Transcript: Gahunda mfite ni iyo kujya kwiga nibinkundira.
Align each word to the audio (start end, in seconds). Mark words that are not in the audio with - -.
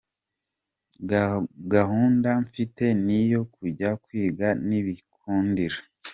Gahunda 1.73 2.29
mfite 2.45 2.85
ni 3.05 3.15
iyo 3.23 3.41
kujya 3.53 3.89
kwiga 4.03 4.47
nibinkundira. 4.67 5.77